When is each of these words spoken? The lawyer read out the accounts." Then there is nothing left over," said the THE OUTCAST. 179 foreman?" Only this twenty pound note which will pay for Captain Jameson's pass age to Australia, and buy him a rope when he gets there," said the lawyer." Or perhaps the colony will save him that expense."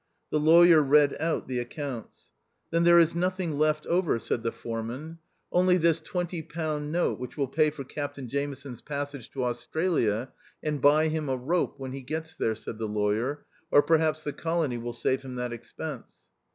The 0.31 0.39
lawyer 0.39 0.81
read 0.81 1.15
out 1.19 1.47
the 1.47 1.59
accounts." 1.59 2.31
Then 2.71 2.85
there 2.85 2.97
is 2.97 3.13
nothing 3.13 3.59
left 3.59 3.85
over," 3.85 4.17
said 4.17 4.41
the 4.41 4.49
THE 4.49 4.55
OUTCAST. 4.55 4.65
179 4.65 4.99
foreman?" 5.03 5.19
Only 5.51 5.77
this 5.77 6.01
twenty 6.01 6.41
pound 6.41 6.91
note 6.91 7.19
which 7.19 7.37
will 7.37 7.47
pay 7.47 7.69
for 7.69 7.83
Captain 7.83 8.27
Jameson's 8.27 8.81
pass 8.81 9.13
age 9.13 9.29
to 9.33 9.43
Australia, 9.43 10.29
and 10.63 10.81
buy 10.81 11.09
him 11.09 11.29
a 11.29 11.37
rope 11.37 11.75
when 11.77 11.91
he 11.91 12.01
gets 12.01 12.35
there," 12.35 12.55
said 12.55 12.79
the 12.79 12.87
lawyer." 12.87 13.45
Or 13.71 13.83
perhaps 13.83 14.23
the 14.23 14.33
colony 14.33 14.79
will 14.79 14.93
save 14.93 15.21
him 15.21 15.35
that 15.35 15.53
expense." 15.53 16.17